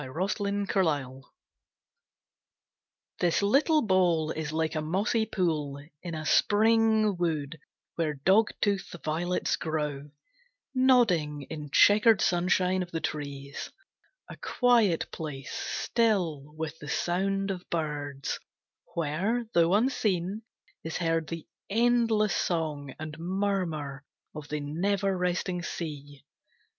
The 0.03 0.33
Green 0.39 0.65
Bowl 0.65 1.29
This 3.19 3.43
little 3.43 3.83
bowl 3.83 4.31
is 4.31 4.51
like 4.51 4.73
a 4.73 4.81
mossy 4.81 5.27
pool 5.27 5.79
In 6.01 6.15
a 6.15 6.25
Spring 6.25 7.15
wood, 7.17 7.59
where 7.97 8.15
dogtooth 8.15 8.95
violets 9.05 9.55
grow 9.57 10.09
Nodding 10.73 11.43
in 11.51 11.69
chequered 11.69 12.19
sunshine 12.19 12.81
of 12.81 12.89
the 12.89 12.99
trees; 12.99 13.71
A 14.27 14.37
quiet 14.37 15.05
place, 15.11 15.53
still, 15.53 16.51
with 16.57 16.79
the 16.79 16.89
sound 16.89 17.51
of 17.51 17.69
birds, 17.69 18.39
Where, 18.95 19.45
though 19.53 19.75
unseen, 19.75 20.41
is 20.83 20.97
heard 20.97 21.27
the 21.27 21.45
endless 21.69 22.35
song 22.35 22.95
And 22.97 23.19
murmur 23.19 24.03
of 24.33 24.47
the 24.47 24.61
never 24.61 25.15
resting 25.15 25.61
sea. 25.61 26.23